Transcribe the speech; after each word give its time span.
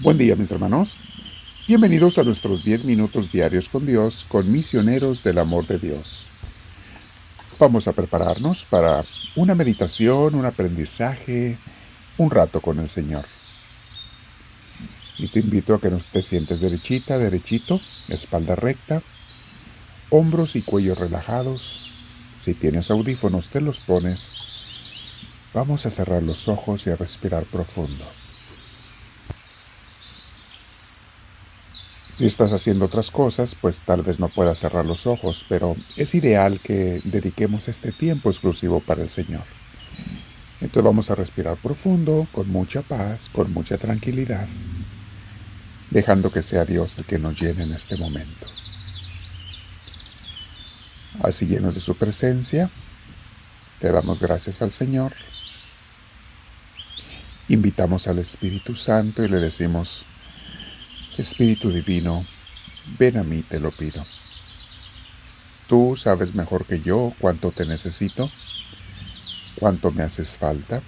Buen 0.00 0.16
día 0.16 0.36
mis 0.36 0.52
hermanos. 0.52 1.00
Bienvenidos 1.66 2.18
a 2.18 2.22
nuestros 2.22 2.62
10 2.62 2.84
minutos 2.84 3.32
diarios 3.32 3.68
con 3.68 3.84
Dios, 3.84 4.24
con 4.28 4.52
misioneros 4.52 5.24
del 5.24 5.38
amor 5.38 5.66
de 5.66 5.80
Dios. 5.80 6.28
Vamos 7.58 7.88
a 7.88 7.92
prepararnos 7.92 8.64
para 8.64 9.04
una 9.34 9.56
meditación, 9.56 10.36
un 10.36 10.44
aprendizaje, 10.44 11.58
un 12.16 12.30
rato 12.30 12.60
con 12.60 12.78
el 12.78 12.88
Señor. 12.88 13.24
Y 15.18 15.26
te 15.32 15.40
invito 15.40 15.74
a 15.74 15.80
que 15.80 15.90
nos 15.90 16.06
te 16.06 16.22
sientes 16.22 16.60
derechita, 16.60 17.18
derechito, 17.18 17.80
espalda 18.08 18.54
recta, 18.54 19.02
hombros 20.10 20.54
y 20.54 20.62
cuello 20.62 20.94
relajados. 20.94 21.90
Si 22.36 22.54
tienes 22.54 22.92
audífonos, 22.92 23.48
te 23.48 23.60
los 23.60 23.80
pones. 23.80 24.36
Vamos 25.54 25.86
a 25.86 25.90
cerrar 25.90 26.22
los 26.22 26.46
ojos 26.46 26.86
y 26.86 26.90
a 26.90 26.96
respirar 26.96 27.46
profundo. 27.46 28.04
Si 32.18 32.26
estás 32.26 32.52
haciendo 32.52 32.86
otras 32.86 33.12
cosas, 33.12 33.54
pues 33.54 33.80
tal 33.82 34.02
vez 34.02 34.18
no 34.18 34.28
puedas 34.28 34.58
cerrar 34.58 34.84
los 34.84 35.06
ojos, 35.06 35.46
pero 35.48 35.76
es 35.94 36.16
ideal 36.16 36.58
que 36.58 37.00
dediquemos 37.04 37.68
este 37.68 37.92
tiempo 37.92 38.28
exclusivo 38.28 38.80
para 38.80 39.02
el 39.02 39.08
Señor. 39.08 39.44
Entonces 40.60 40.82
vamos 40.82 41.12
a 41.12 41.14
respirar 41.14 41.56
profundo, 41.58 42.26
con 42.32 42.50
mucha 42.50 42.82
paz, 42.82 43.28
con 43.32 43.52
mucha 43.52 43.78
tranquilidad, 43.78 44.48
dejando 45.90 46.32
que 46.32 46.42
sea 46.42 46.64
Dios 46.64 46.98
el 46.98 47.04
que 47.04 47.20
nos 47.20 47.40
llene 47.40 47.62
en 47.62 47.72
este 47.72 47.96
momento. 47.96 48.48
Así 51.22 51.46
llenos 51.46 51.76
de 51.76 51.80
su 51.80 51.94
presencia, 51.94 52.68
le 53.80 53.92
damos 53.92 54.18
gracias 54.18 54.60
al 54.60 54.72
Señor, 54.72 55.12
invitamos 57.48 58.08
al 58.08 58.18
Espíritu 58.18 58.74
Santo 58.74 59.22
y 59.22 59.28
le 59.28 59.36
decimos, 59.36 60.04
Espíritu 61.18 61.72
Divino, 61.72 62.24
ven 62.96 63.16
a 63.16 63.24
mí, 63.24 63.42
te 63.42 63.58
lo 63.58 63.72
pido. 63.72 64.06
Tú 65.66 65.96
sabes 65.96 66.32
mejor 66.34 66.64
que 66.64 66.80
yo 66.80 67.12
cuánto 67.18 67.50
te 67.50 67.66
necesito, 67.66 68.30
cuánto 69.56 69.90
me 69.90 70.04
haces 70.04 70.36
falta 70.36 70.80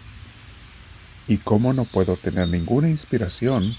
y 1.27 1.39
cómo 1.39 1.73
no 1.73 1.85
puedo 1.85 2.17
tener 2.17 2.47
ninguna 2.47 2.89
inspiración, 2.89 3.75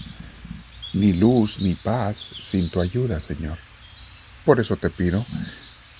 ni 0.92 1.14
luz, 1.14 1.58
ni 1.60 1.74
paz 1.74 2.32
sin 2.42 2.68
tu 2.68 2.82
ayuda, 2.82 3.18
Señor. 3.18 3.56
Por 4.44 4.60
eso 4.60 4.76
te 4.76 4.90
pido 4.90 5.24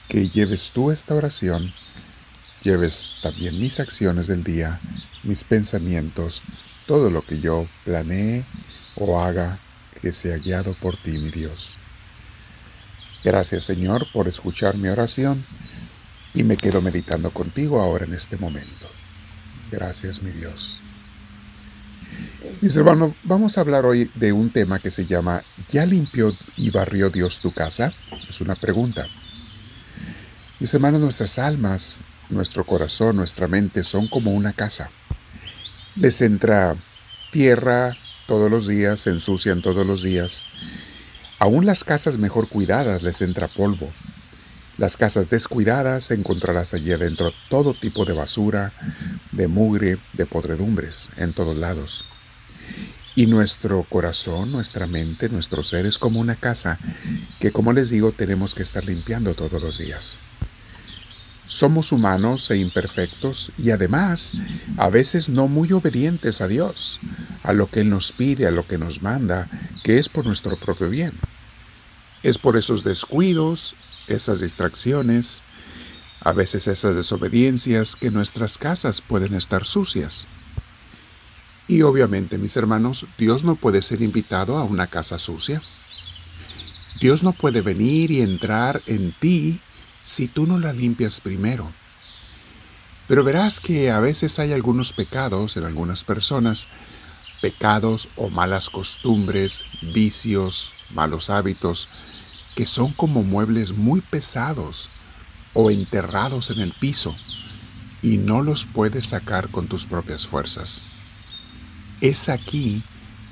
que 0.09 0.29
lleves 0.29 0.71
tú 0.73 0.91
esta 0.91 1.15
oración, 1.15 1.73
lleves 2.63 3.13
también 3.23 3.59
mis 3.59 3.81
acciones 3.81 4.27
del 4.27 4.45
día, 4.45 4.79
mis 5.23 5.45
pensamientos, 5.45 6.43
todo 6.87 7.11
lo 7.11 7.23
que 7.23 7.41
yo 7.41 7.67
planee 7.85 8.45
o 8.97 9.19
haga 9.19 9.59
que 10.03 10.13
sea 10.13 10.37
guiado 10.37 10.75
por 10.83 10.97
ti, 10.97 11.13
mi 11.13 11.31
Dios. 11.31 11.75
Gracias, 13.23 13.63
Señor, 13.63 14.07
por 14.13 14.27
escuchar 14.27 14.77
mi 14.77 14.89
oración 14.89 15.45
y 16.35 16.43
me 16.43 16.57
quedo 16.57 16.81
meditando 16.81 17.31
contigo 17.31 17.81
ahora 17.81 18.05
en 18.05 18.15
este 18.15 18.37
momento. 18.37 18.89
Gracias, 19.71 20.21
mi 20.23 20.33
Dios. 20.33 20.81
Mis 22.61 22.77
hermanos, 22.77 23.13
vamos 23.23 23.57
a 23.57 23.61
hablar 23.61 23.87
hoy 23.87 24.11
de 24.17 24.33
un 24.33 24.51
tema 24.51 24.81
que 24.81 24.91
se 24.91 25.07
llama 25.07 25.43
¿Ya 25.71 25.87
limpió 25.87 26.37
y 26.57 26.71
barrió 26.71 27.09
Dios 27.09 27.39
tu 27.39 27.53
casa? 27.53 27.93
Es 28.29 28.41
una 28.41 28.57
pregunta. 28.57 29.07
Mis 30.59 30.75
hermanos, 30.75 31.01
nuestras 31.01 31.39
almas, 31.39 32.03
nuestro 32.29 32.65
corazón, 32.65 33.17
nuestra 33.17 33.47
mente 33.47 33.85
son 33.85 34.09
como 34.09 34.33
una 34.33 34.53
casa. 34.53 34.91
Les 35.95 36.21
entra 36.23 36.75
tierra, 37.31 37.97
todos 38.33 38.51
los 38.51 38.67
días, 38.67 39.01
se 39.01 39.11
ensucian 39.11 39.61
todos 39.61 39.87
los 39.87 40.03
días. 40.03 40.47
Aún 41.39 41.67
las 41.67 41.85
casas 41.85 42.17
mejor 42.17 42.49
cuidadas 42.49 43.03
les 43.03 43.21
entra 43.21 43.47
polvo. 43.47 43.93
Las 44.79 44.97
casas 44.97 45.29
descuidadas 45.29 46.11
encontrarás 46.11 46.73
allí 46.73 46.93
adentro 46.93 47.31
todo 47.51 47.75
tipo 47.75 48.07
de 48.07 48.15
basura, 48.15 48.73
de 49.33 49.49
mugre, 49.49 49.99
de 50.15 50.25
podredumbres, 50.25 51.11
en 51.19 51.35
todos 51.35 51.59
lados. 51.59 52.07
Y 53.15 53.27
nuestro 53.27 53.83
corazón, 53.83 54.51
nuestra 54.51 54.87
mente, 54.87 55.29
nuestro 55.29 55.63
ser 55.63 55.85
es 55.85 55.99
como 55.99 56.19
una 56.19 56.37
casa 56.37 56.79
que, 57.39 57.53
como 57.53 57.75
les 57.75 57.91
digo, 57.91 58.13
tenemos 58.13 58.55
que 58.55 58.63
estar 58.63 58.83
limpiando 58.83 59.35
todos 59.35 59.61
los 59.63 59.77
días. 59.77 60.17
Somos 61.53 61.93
humanos 61.93 62.51
e 62.51 62.57
imperfectos 62.57 63.53
y 63.59 63.73
además 63.73 64.33
a 64.79 64.89
veces 64.89 65.29
no 65.29 65.49
muy 65.49 65.71
obedientes 65.73 66.41
a 66.41 66.49
Dios, 66.49 66.99
a 67.43 67.53
lo 67.53 67.67
que 67.67 67.81
Él 67.81 67.91
nos 67.91 68.11
pide, 68.11 68.47
a 68.47 68.51
lo 68.51 68.65
que 68.65 68.79
nos 68.79 69.03
manda, 69.03 69.47
que 69.85 69.99
es 69.99 70.09
por 70.09 70.25
nuestro 70.25 70.57
propio 70.57 70.89
bien. 70.89 71.13
Es 72.23 72.39
por 72.39 72.57
esos 72.57 72.85
descuidos, 72.85 73.75
esas 74.07 74.41
distracciones, 74.41 75.43
a 76.21 76.33
veces 76.33 76.69
esas 76.69 76.97
desobediencias 76.97 77.97
que 77.97 78.11
nuestras 78.11 78.57
casas 78.57 79.03
pueden 79.03 79.35
estar 79.35 79.67
sucias. 79.67 80.27
Y 81.69 81.83
obviamente, 81.83 82.39
mis 82.39 82.57
hermanos, 82.57 83.05
Dios 83.19 83.45
no 83.45 83.57
puede 83.57 83.83
ser 83.83 84.01
invitado 84.01 84.57
a 84.57 84.65
una 84.65 84.87
casa 84.87 85.19
sucia. 85.19 85.61
Dios 86.99 87.23
no 87.23 87.35
puede 87.35 87.61
venir 87.61 88.11
y 88.11 88.23
entrar 88.23 88.81
en 88.87 89.13
ti 89.13 89.61
si 90.03 90.29
tú 90.29 90.47
no 90.47 90.59
la 90.59 90.73
limpias 90.73 91.21
primero. 91.21 91.71
Pero 93.09 93.25
verás 93.25 93.61
que 93.61 93.91
a 93.91 94.01
veces 94.01 94.39
hay 94.39 94.53
algunos 94.53 94.93
pecados 94.93 95.57
en 95.57 95.65
algunas 95.65 96.05
personas, 96.05 96.69
pecados 97.41 98.09
o 98.17 98.31
malas 98.31 98.71
costumbres, 98.71 99.65
vicios, 99.93 100.73
malos 100.91 101.31
hábitos, 101.31 101.89
que 102.55 102.67
son 102.67 102.93
como 102.93 103.23
muebles 103.23 103.73
muy 103.73 104.01
pesados 104.01 104.91
o 105.55 105.71
enterrados 105.71 106.51
en 106.51 106.61
el 106.61 106.73
piso 106.73 107.17
y 108.03 108.19
no 108.19 108.43
los 108.43 108.65
puedes 108.67 109.07
sacar 109.07 109.49
con 109.51 109.69
tus 109.69 109.87
propias 109.87 110.27
fuerzas. 110.27 110.85
Es 112.01 112.29
aquí 112.29 112.83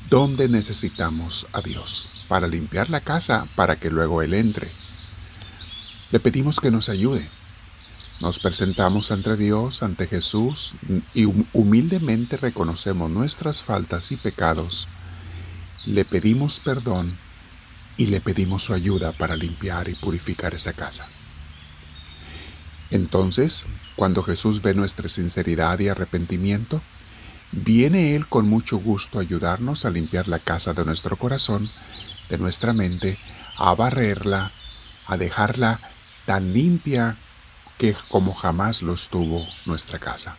donde 0.09 0.49
necesitamos 0.49 1.47
a 1.53 1.61
Dios, 1.61 2.25
para 2.29 2.49
limpiar 2.49 2.91
la 2.91 3.01
casa 3.01 3.47
para 3.55 3.77
que 3.77 3.91
luego 3.91 4.23
Él 4.23 4.35
entre. 4.35 4.71
Le 6.11 6.19
pedimos 6.19 6.59
que 6.59 6.73
nos 6.73 6.89
ayude. 6.89 7.29
Nos 8.21 8.41
presentamos 8.41 9.13
ante 9.13 9.37
Dios, 9.37 9.85
ante 9.85 10.09
Jesús, 10.09 10.75
y 11.15 11.27
humildemente 11.53 12.37
reconocemos 12.37 13.09
nuestras 13.11 13.63
faltas 13.63 14.11
y 14.11 14.17
pecados. 14.17 14.89
Le 15.87 16.05
pedimos 16.05 16.59
perdón 16.59 17.17
y 17.97 18.07
le 18.07 18.21
pedimos 18.21 18.65
su 18.65 18.75
ayuda 18.75 19.13
para 19.13 19.37
limpiar 19.37 19.89
y 19.89 19.95
purificar 19.95 20.53
esa 20.53 20.73
casa. 20.73 21.07
Entonces, 22.91 23.67
cuando 23.95 24.25
Jesús 24.25 24.63
ve 24.63 24.75
nuestra 24.75 25.09
sinceridad 25.09 25.79
y 25.79 25.89
arrepentimiento, 25.89 26.83
viene 27.53 28.17
Él 28.17 28.27
con 28.27 28.49
mucho 28.49 28.79
gusto 28.79 29.19
a 29.19 29.23
ayudarnos 29.23 29.85
a 29.85 29.91
limpiar 29.91 30.27
la 30.27 30.41
casa 30.41 30.75
de 30.75 30.85
nuestro 30.85 31.17
corazón, 31.17 31.71
de 32.29 32.37
nuestra 32.37 32.73
mente, 32.73 33.17
a 33.57 33.75
barrerla, 33.75 34.51
a 35.07 35.17
dejarla 35.17 35.81
tan 36.31 36.53
limpia 36.53 37.17
que 37.77 37.97
como 38.09 38.33
jamás 38.35 38.83
lo 38.83 38.95
estuvo 38.95 39.45
nuestra 39.67 39.99
casa. 39.99 40.37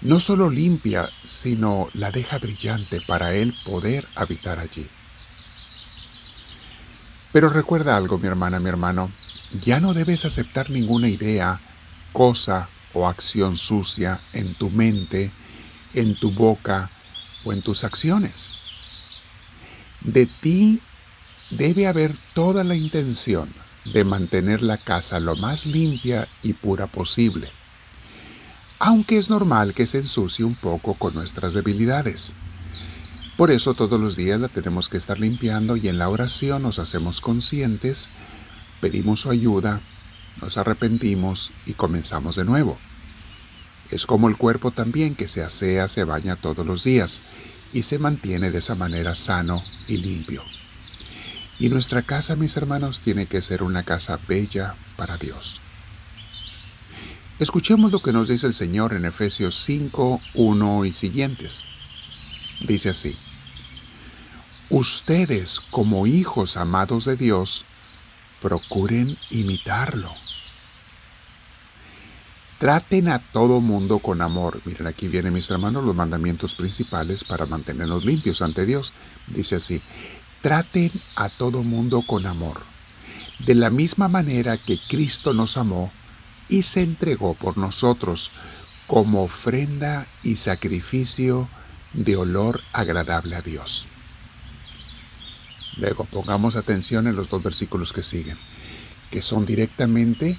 No 0.00 0.18
solo 0.18 0.48
limpia, 0.48 1.10
sino 1.24 1.90
la 1.92 2.10
deja 2.10 2.38
brillante 2.38 3.02
para 3.02 3.34
Él 3.34 3.54
poder 3.66 4.08
habitar 4.14 4.58
allí. 4.60 4.88
Pero 7.34 7.50
recuerda 7.50 7.94
algo, 7.94 8.16
mi 8.16 8.28
hermana, 8.28 8.60
mi 8.60 8.70
hermano, 8.70 9.10
ya 9.62 9.78
no 9.78 9.92
debes 9.92 10.24
aceptar 10.24 10.70
ninguna 10.70 11.10
idea, 11.10 11.60
cosa 12.14 12.70
o 12.94 13.06
acción 13.06 13.58
sucia 13.58 14.22
en 14.32 14.54
tu 14.54 14.70
mente, 14.70 15.30
en 15.92 16.18
tu 16.18 16.30
boca 16.30 16.88
o 17.44 17.52
en 17.52 17.60
tus 17.60 17.84
acciones. 17.84 18.58
De 20.00 20.24
ti 20.24 20.80
debe 21.50 21.86
haber 21.86 22.16
toda 22.32 22.64
la 22.64 22.74
intención 22.74 23.50
de 23.84 24.04
mantener 24.04 24.62
la 24.62 24.78
casa 24.78 25.20
lo 25.20 25.36
más 25.36 25.66
limpia 25.66 26.28
y 26.42 26.52
pura 26.52 26.86
posible, 26.86 27.48
aunque 28.78 29.16
es 29.16 29.30
normal 29.30 29.74
que 29.74 29.86
se 29.86 29.98
ensucie 29.98 30.44
un 30.44 30.54
poco 30.54 30.94
con 30.94 31.14
nuestras 31.14 31.54
debilidades. 31.54 32.34
Por 33.36 33.50
eso 33.50 33.74
todos 33.74 34.00
los 34.00 34.14
días 34.16 34.40
la 34.40 34.48
tenemos 34.48 34.88
que 34.88 34.98
estar 34.98 35.18
limpiando 35.18 35.76
y 35.76 35.88
en 35.88 35.98
la 35.98 36.08
oración 36.08 36.62
nos 36.62 36.78
hacemos 36.78 37.20
conscientes, 37.20 38.10
pedimos 38.80 39.20
su 39.20 39.30
ayuda, 39.30 39.80
nos 40.40 40.56
arrepentimos 40.58 41.52
y 41.66 41.72
comenzamos 41.72 42.36
de 42.36 42.44
nuevo. 42.44 42.78
Es 43.90 44.06
como 44.06 44.28
el 44.28 44.36
cuerpo 44.36 44.70
también 44.70 45.14
que 45.14 45.28
se 45.28 45.42
asea, 45.42 45.88
se 45.88 46.04
baña 46.04 46.36
todos 46.36 46.66
los 46.66 46.84
días 46.84 47.22
y 47.72 47.82
se 47.82 47.98
mantiene 47.98 48.50
de 48.50 48.58
esa 48.58 48.74
manera 48.74 49.14
sano 49.14 49.62
y 49.88 49.98
limpio. 49.98 50.42
Y 51.62 51.68
nuestra 51.68 52.02
casa, 52.02 52.34
mis 52.34 52.56
hermanos, 52.56 52.98
tiene 52.98 53.26
que 53.26 53.40
ser 53.40 53.62
una 53.62 53.84
casa 53.84 54.18
bella 54.26 54.74
para 54.96 55.16
Dios. 55.16 55.60
Escuchemos 57.38 57.92
lo 57.92 58.02
que 58.02 58.12
nos 58.12 58.26
dice 58.26 58.48
el 58.48 58.52
Señor 58.52 58.94
en 58.94 59.04
Efesios 59.04 59.54
5, 59.62 60.20
1 60.34 60.84
y 60.86 60.92
siguientes. 60.92 61.62
Dice 62.66 62.88
así, 62.88 63.16
ustedes 64.70 65.60
como 65.60 66.08
hijos 66.08 66.56
amados 66.56 67.04
de 67.04 67.14
Dios, 67.14 67.64
procuren 68.40 69.16
imitarlo. 69.30 70.12
Traten 72.58 73.08
a 73.08 73.20
todo 73.20 73.60
mundo 73.60 74.00
con 74.00 74.20
amor. 74.20 74.60
Miren, 74.64 74.88
aquí 74.88 75.06
vienen 75.06 75.32
mis 75.32 75.50
hermanos 75.50 75.84
los 75.84 75.94
mandamientos 75.94 76.54
principales 76.56 77.22
para 77.22 77.46
mantenernos 77.46 78.04
limpios 78.04 78.42
ante 78.42 78.66
Dios. 78.66 78.94
Dice 79.28 79.56
así, 79.56 79.80
traten 80.42 80.90
a 81.14 81.28
todo 81.28 81.62
mundo 81.62 82.02
con 82.02 82.26
amor. 82.26 82.60
De 83.38 83.54
la 83.54 83.70
misma 83.70 84.08
manera 84.08 84.58
que 84.58 84.78
Cristo 84.88 85.32
nos 85.32 85.56
amó 85.56 85.90
y 86.48 86.62
se 86.62 86.82
entregó 86.82 87.34
por 87.34 87.56
nosotros 87.56 88.32
como 88.86 89.22
ofrenda 89.22 90.06
y 90.22 90.36
sacrificio 90.36 91.48
de 91.94 92.16
olor 92.16 92.60
agradable 92.72 93.36
a 93.36 93.40
Dios. 93.40 93.86
Luego 95.76 96.04
pongamos 96.04 96.56
atención 96.56 97.06
en 97.06 97.16
los 97.16 97.30
dos 97.30 97.42
versículos 97.42 97.92
que 97.92 98.02
siguen, 98.02 98.36
que 99.10 99.22
son 99.22 99.46
directamente 99.46 100.38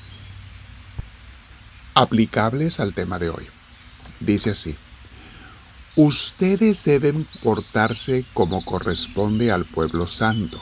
aplicables 1.95 2.79
al 2.79 2.94
tema 2.94 3.17
de 3.19 3.29
hoy. 3.29 3.45
Dice 4.19 4.51
así, 4.51 4.75
ustedes 5.95 6.84
deben 6.84 7.28
portarse 7.44 8.25
como 8.34 8.63
corresponde 8.63 9.51
al 9.51 9.66
pueblo 9.66 10.07
santo. 10.07 10.60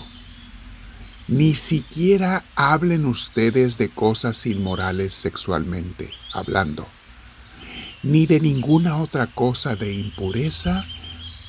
Ni 1.27 1.55
siquiera 1.55 2.43
hablen 2.55 3.05
ustedes 3.05 3.77
de 3.77 3.89
cosas 3.89 4.45
inmorales 4.45 5.13
sexualmente 5.13 6.11
hablando, 6.33 6.85
ni 8.03 8.25
de 8.25 8.41
ninguna 8.41 8.97
otra 8.97 9.27
cosa 9.27 9.75
de 9.75 9.93
impureza 9.93 10.85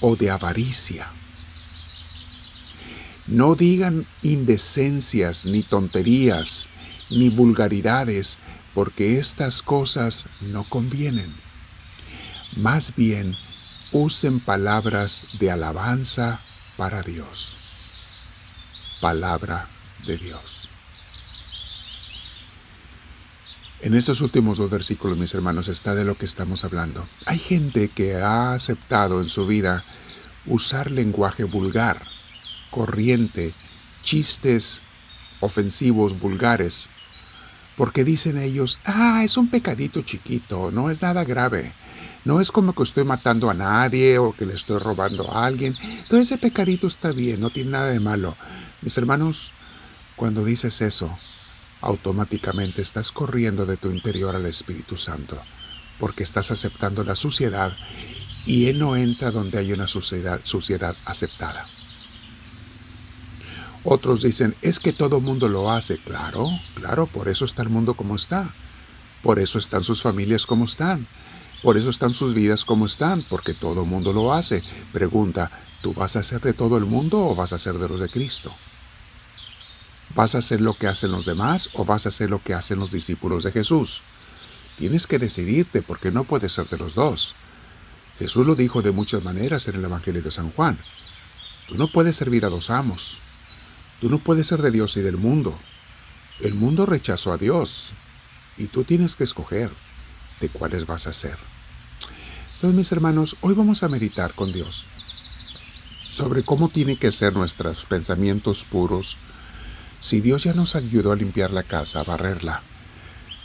o 0.01 0.15
de 0.15 0.31
avaricia. 0.31 1.11
No 3.27 3.55
digan 3.57 4.07
indecencias, 4.23 5.45
ni 5.45 5.63
tonterías, 5.63 6.69
ni 7.11 7.29
vulgaridades, 7.31 8.39
porque 8.75 9.19
estas 9.19 9.63
cosas 9.63 10.27
no 10.41 10.69
convienen. 10.69 11.33
Más 12.57 12.95
bien, 12.95 13.35
usen 13.93 14.41
palabras 14.41 15.25
de 15.39 15.51
alabanza 15.51 16.41
para 16.77 17.03
Dios. 17.03 17.57
Palabra 19.01 19.67
de 20.07 20.17
Dios. 20.17 20.69
En 23.81 23.95
estos 23.95 24.21
últimos 24.21 24.59
dos 24.59 24.71
versículos, 24.71 25.19
mis 25.19 25.35
hermanos, 25.35 25.69
está 25.69 25.95
de 25.95 26.05
lo 26.05 26.15
que 26.15 26.25
estamos 26.25 26.65
hablando. 26.65 27.07
Hay 27.27 27.39
gente 27.39 27.89
que 27.89 28.15
ha 28.15 28.55
aceptado 28.55 29.21
en 29.21 29.29
su 29.29 29.47
vida 29.47 29.85
usar 30.47 30.91
lenguaje 30.91 31.45
vulgar, 31.45 32.01
corriente, 32.71 33.53
chistes 34.03 34.83
ofensivos, 35.41 36.21
vulgares, 36.21 36.91
porque 37.77 38.05
dicen 38.05 38.39
ellos, 38.39 38.79
ah, 38.85 39.23
es 39.25 39.37
un 39.37 39.49
pecadito 39.49 40.03
chiquito, 40.03 40.71
no 40.71 40.91
es 40.91 41.03
nada 41.03 41.25
grave. 41.25 41.73
No 42.25 42.41
es 42.41 42.53
como 42.53 42.75
que 42.75 42.83
estoy 42.83 43.05
matando 43.05 43.51
a 43.51 43.55
nadie 43.55 44.19
o 44.19 44.33
que 44.33 44.47
le 44.47 44.55
estoy 44.55 44.79
robando 44.79 45.31
a 45.33 45.45
alguien. 45.45 45.75
Todo 46.09 46.21
ese 46.21 46.39
pecadito 46.39 46.87
está 46.87 47.13
bien, 47.13 47.41
no 47.41 47.51
tiene 47.51 47.71
nada 47.71 47.87
de 47.87 48.01
malo. 48.01 48.37
Mis 48.81 48.97
hermanos, 48.97 49.53
cuando 50.17 50.45
dices 50.45 50.81
eso, 50.83 51.19
automáticamente 51.81 52.81
estás 52.81 53.11
corriendo 53.11 53.67
de 53.67 53.77
tu 53.77 53.91
interior 53.91 54.37
al 54.37 54.47
Espíritu 54.47 54.97
Santo, 54.97 55.41
porque 55.99 56.23
estás 56.23 56.51
aceptando 56.51 57.03
la 57.03 57.17
suciedad 57.17 57.77
y 58.47 58.67
Él 58.67 58.79
no 58.79 58.97
entra 58.97 59.31
donde 59.31 59.59
hay 59.59 59.73
una 59.73 59.87
suciedad, 59.87 60.41
suciedad 60.45 60.97
aceptada. 61.05 61.67
Otros 63.85 64.23
dicen, 64.23 64.55
es 64.63 64.79
que 64.79 64.93
todo 64.93 65.21
mundo 65.21 65.49
lo 65.49 65.71
hace. 65.71 65.99
Claro, 65.99 66.49
claro, 66.75 67.07
por 67.07 67.29
eso 67.29 67.45
está 67.45 67.63
el 67.63 67.69
mundo 67.69 67.95
como 67.95 68.15
está. 68.15 68.49
Por 69.23 69.39
eso 69.39 69.59
están 69.59 69.83
sus 69.83 70.03
familias 70.03 70.47
como 70.47 70.67
están. 70.67 71.07
Por 71.63 71.77
eso 71.77 71.91
están 71.91 72.13
sus 72.13 72.35
vidas 72.35 72.65
como 72.65 72.87
están, 72.87 73.23
porque 73.29 73.55
todo 73.55 73.83
el 73.83 73.89
mundo 73.89 74.13
lo 74.13 74.33
hace. 74.33 74.65
Pregunta, 74.93 75.51
¿tú 75.81 75.95
vas 75.95 76.17
a 76.17 76.25
ser 76.25 76.41
de 76.41 76.55
todo 76.55 76.77
el 76.77 76.87
mundo 76.87 77.21
o 77.21 77.37
vas 77.37 77.53
a 77.53 77.59
ser 77.59 77.79
de 77.79 77.89
los 77.89 78.01
de 78.01 78.09
Cristo? 78.09 78.53
¿Vas 80.17 80.35
a 80.35 80.39
hacer 80.39 80.61
lo 80.61 80.75
que 80.75 80.89
hacen 80.89 81.13
los 81.13 81.25
demás 81.25 81.71
o 81.75 81.85
vas 81.85 82.05
a 82.05 82.09
hacer 82.09 82.31
lo 82.31 82.43
que 82.43 82.53
hacen 82.53 82.81
los 82.81 82.91
discípulos 82.91 83.45
de 83.45 83.53
Jesús? 83.53 84.03
Tienes 84.77 85.07
que 85.07 85.21
decidirte 85.21 85.83
porque 85.83 86.11
no 86.11 86.25
puedes 86.25 86.53
ser 86.53 86.69
de 86.69 86.79
los 86.79 86.97
dos. 86.97 87.37
Jesús 88.19 88.45
lo 88.45 88.57
dijo 88.57 88.83
de 88.83 88.91
muchas 88.91 89.23
maneras 89.23 89.69
en 89.69 89.77
el 89.77 89.85
Evangelio 89.85 90.21
de 90.21 90.31
San 90.33 90.51
Juan. 90.51 90.79
Tú 91.69 91.77
no 91.77 91.91
puedes 91.93 92.17
servir 92.17 92.45
a 92.45 92.49
dos 92.49 92.71
amos. 92.71 93.21
Tú 94.01 94.11
no 94.11 94.19
puedes 94.19 94.49
ser 94.49 94.63
de 94.63 94.73
Dios 94.73 94.97
y 94.97 95.01
del 95.01 95.17
mundo. 95.17 95.57
El 96.41 96.55
mundo 96.55 96.87
rechazó 96.87 97.33
a 97.33 97.39
Dios 97.39 97.93
y 98.57 98.67
tú 98.67 98.83
tienes 98.83 99.15
que 99.15 99.25
escoger 99.25 99.71
cuáles 100.49 100.87
vas 100.87 101.07
a 101.07 101.13
ser. 101.13 101.37
Entonces, 102.55 102.77
mis 102.77 102.93
hermanos, 102.93 103.37
hoy 103.41 103.55
vamos 103.55 103.83
a 103.83 103.89
meditar 103.89 104.35
con 104.35 104.53
Dios 104.53 104.87
sobre 106.07 106.43
cómo 106.43 106.69
tienen 106.69 106.99
que 106.99 107.11
ser 107.11 107.33
nuestros 107.33 107.85
pensamientos 107.87 108.65
puros. 108.65 109.19
Si 110.01 110.21
Dios 110.21 110.45
ya 110.45 110.53
nos 110.53 110.77
ayudó 110.77 111.13
a 111.13 111.17
limpiar 111.17 111.51
la 111.51 111.63
casa, 111.63 112.01
a 112.01 112.05
barrerla, 112.05 112.63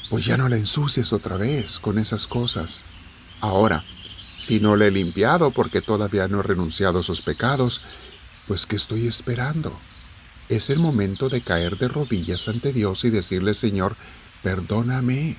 pues 0.09 0.25
ya 0.25 0.37
no 0.37 0.49
la 0.49 0.57
ensucies 0.57 1.13
otra 1.13 1.37
vez 1.37 1.79
con 1.79 1.97
esas 1.97 2.27
cosas. 2.27 2.83
Ahora, 3.39 3.83
si 4.37 4.59
no 4.59 4.75
la 4.75 4.87
he 4.87 4.91
limpiado 4.91 5.51
porque 5.51 5.81
todavía 5.81 6.27
no 6.27 6.39
he 6.39 6.43
renunciado 6.43 6.97
a 6.97 7.01
esos 7.01 7.21
pecados, 7.21 7.81
pues 8.47 8.65
¿qué 8.65 8.75
estoy 8.75 9.07
esperando? 9.07 9.77
es 10.49 10.69
el 10.69 10.79
momento 10.79 11.29
de 11.29 11.41
caer 11.41 11.77
de 11.77 11.87
rodillas 11.87 12.47
ante 12.47 12.71
Dios 12.71 13.03
y 13.03 13.09
decirle, 13.09 13.53
Señor, 13.53 13.95
perdóname. 14.43 15.35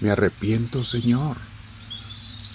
Me 0.00 0.10
arrepiento, 0.10 0.84
Señor. 0.84 1.36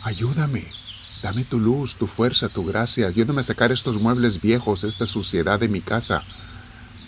Ayúdame. 0.03 0.73
Dame 1.21 1.45
tu 1.45 1.59
luz, 1.59 1.95
tu 1.97 2.07
fuerza, 2.07 2.49
tu 2.49 2.63
gracia. 2.63 3.07
Ayúdame 3.07 3.41
a 3.41 3.43
sacar 3.43 3.71
estos 3.71 3.99
muebles 3.99 4.39
viejos, 4.39 4.83
esta 4.83 5.05
suciedad 5.05 5.59
de 5.59 5.67
mi 5.67 5.81
casa. 5.81 6.23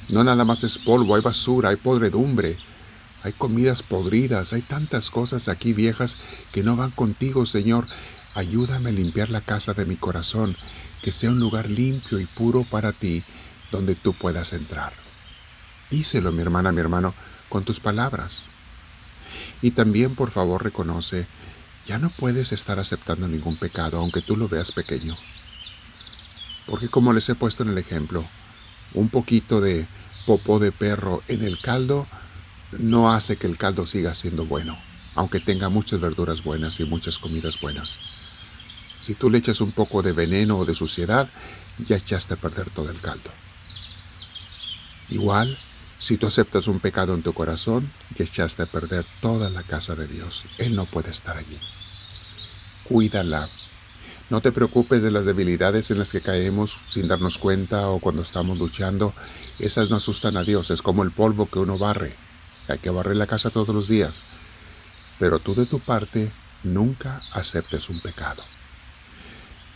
No 0.10 0.24
nada 0.24 0.44
más 0.44 0.64
es 0.64 0.80
polvo, 0.80 1.16
hay 1.16 1.22
basura, 1.22 1.70
hay 1.70 1.76
podredumbre, 1.76 2.58
hay 3.24 3.34
comidas 3.34 3.84
podridas, 3.84 4.54
hay 4.54 4.62
tantas 4.64 5.12
cosas 5.12 5.48
aquí 5.48 5.74
viejas 5.74 6.18
que 6.52 6.64
no 6.64 6.76
van 6.76 6.92
contigo, 6.92 7.46
Señor. 7.46 7.86
Ayúdame 8.34 8.90
a 8.90 8.94
limpiar 8.94 9.30
la 9.30 9.42
casa 9.42 9.74
de 9.74 9.86
mi 9.86 9.98
corazón, 9.98 10.58
que 11.02 11.12
sea 11.12 11.30
un 11.30 11.40
lugar 11.40 11.70
limpio 11.70 12.20
y 12.20 12.26
puro 12.26 12.64
para 12.64 12.92
ti 12.92 13.24
donde 13.72 13.96
tú 13.96 14.14
puedas 14.14 14.54
entrar. 14.54 14.94
Díselo, 15.92 16.32
mi 16.32 16.42
hermana, 16.42 16.72
mi 16.72 16.82
hermano, 16.82 17.14
con 17.50 17.64
tus 17.64 17.80
palabras. 17.80 18.59
Y 19.62 19.72
también, 19.72 20.16
por 20.16 20.32
favor, 20.32 20.64
reconoce, 20.64 21.28
ya 21.86 21.98
no 21.98 22.10
puedes 22.10 22.52
estar 22.52 22.80
aceptando 22.80 23.28
ningún 23.28 23.58
pecado, 23.58 24.00
aunque 24.00 24.22
tú 24.22 24.38
lo 24.38 24.48
veas 24.48 24.72
pequeño. 24.72 25.16
Porque 26.66 26.88
como 26.88 27.14
les 27.14 27.28
he 27.30 27.36
puesto 27.36 27.64
en 27.64 27.70
el 27.70 27.78
ejemplo, 27.78 28.24
un 28.94 29.10
poquito 29.10 29.60
de 29.60 29.88
popó 30.26 30.60
de 30.60 30.72
perro 30.72 31.24
en 31.28 31.44
el 31.44 31.60
caldo 31.60 32.08
no 32.72 33.12
hace 33.12 33.38
que 33.38 33.48
el 33.48 33.58
caldo 33.58 33.86
siga 33.86 34.14
siendo 34.14 34.46
bueno, 34.46 34.78
aunque 35.16 35.40
tenga 35.40 35.70
muchas 35.70 36.00
verduras 36.00 36.44
buenas 36.44 36.80
y 36.80 36.86
muchas 36.86 37.18
comidas 37.18 37.60
buenas. 37.60 38.00
Si 39.02 39.16
tú 39.16 39.30
le 39.30 39.40
echas 39.40 39.62
un 39.62 39.72
poco 39.72 40.04
de 40.04 40.12
veneno 40.12 40.58
o 40.60 40.66
de 40.66 40.76
suciedad, 40.76 41.28
ya 41.80 41.96
echaste 41.96 42.36
a 42.36 42.38
perder 42.38 42.70
todo 42.70 42.90
el 42.92 43.02
caldo. 43.02 43.32
Igual, 45.10 45.58
si 46.00 46.18
tú 46.18 46.28
aceptas 46.28 46.70
un 46.70 46.80
pecado 46.80 47.14
en 47.14 47.22
tu 47.22 47.34
corazón, 47.34 47.92
ya 48.16 48.24
echaste 48.24 48.64
a 48.64 48.66
perder 48.66 49.06
toda 49.22 49.50
la 49.50 49.64
casa 49.64 49.96
de 49.96 50.08
Dios. 50.08 50.46
Él 50.58 50.74
no 50.74 50.86
puede 50.86 51.12
estar 51.12 51.38
allí. 51.38 51.60
Cuídala. 52.86 53.50
No 54.30 54.40
te 54.40 54.54
preocupes 54.54 55.04
de 55.04 55.12
las 55.12 55.26
debilidades 55.26 55.92
en 55.92 55.98
las 56.00 56.14
que 56.14 56.22
caemos 56.22 56.80
sin 56.88 57.10
darnos 57.10 57.38
cuenta 57.38 57.90
o 57.90 58.00
cuando 58.00 58.22
estamos 58.22 58.58
luchando. 58.58 59.14
Esas 59.60 59.90
no 59.90 59.98
asustan 59.98 60.38
a 60.38 60.44
Dios. 60.44 60.72
Es 60.72 60.82
como 60.82 61.04
el 61.04 61.12
polvo 61.12 61.48
que 61.48 61.60
uno 61.60 61.78
barre. 61.78 62.16
Hay 62.70 62.80
que 62.80 62.92
barrer 62.92 63.18
la 63.18 63.28
casa 63.28 63.50
todos 63.50 63.76
los 63.76 63.90
días. 63.90 64.24
Pero 65.20 65.40
tú 65.40 65.54
de 65.54 65.66
tu 65.66 65.82
parte 65.82 66.32
nunca 66.64 67.22
aceptes 67.34 67.90
un 67.90 68.00
pecado. 68.00 68.42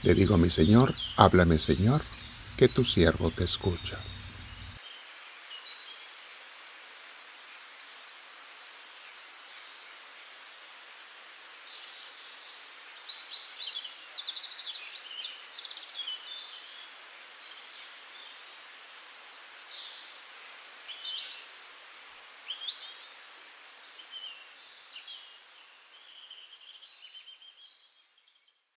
Le 0.03 0.15
digo 0.15 0.35
a 0.35 0.37
mi 0.37 0.49
Señor, 0.49 0.95
háblame 1.17 1.59
Señor, 1.59 2.01
que 2.55 2.69
tu 2.69 2.85
siervo 2.85 3.29
te 3.31 3.43
escucha. 3.43 3.97